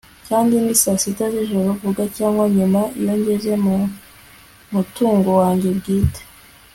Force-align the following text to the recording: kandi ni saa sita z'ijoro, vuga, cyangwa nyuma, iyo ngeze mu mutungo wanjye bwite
kandi 0.29 0.53
ni 0.63 0.73
saa 0.81 0.99
sita 1.03 1.25
z'ijoro, 1.33 1.69
vuga, 1.83 2.03
cyangwa 2.17 2.43
nyuma, 2.57 2.81
iyo 3.01 3.13
ngeze 3.19 3.53
mu 3.65 3.75
mutungo 4.73 5.29
wanjye 5.41 5.69
bwite 5.77 6.21